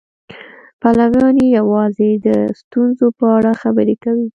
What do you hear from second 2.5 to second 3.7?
ستونزو په اړه